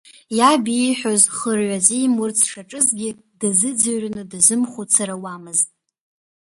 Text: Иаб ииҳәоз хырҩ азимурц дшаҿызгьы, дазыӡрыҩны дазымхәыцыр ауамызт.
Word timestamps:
Иаб 0.37 0.65
ииҳәоз 0.69 1.21
хырҩ 1.35 1.69
азимурц 1.77 2.37
дшаҿызгьы, 2.43 3.09
дазыӡрыҩны 3.39 4.23
дазымхәыцыр 4.31 5.09
ауамызт. 5.15 5.69